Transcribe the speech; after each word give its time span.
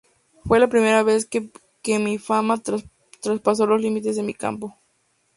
Fue 0.45 0.57
la 0.59 0.67
primera 0.67 1.03
vez 1.03 1.27
que 1.27 1.51
mi 1.99 2.17
fama 2.17 2.57
traspasó 3.21 3.67
los 3.67 3.79
límites 3.79 4.15
de 4.15 4.23
mi 4.23 4.33
campo". 4.33 4.75